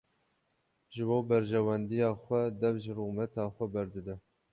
[0.95, 4.15] Ji bo berjewendiya xwe dev ji rûmeta xwe berdide.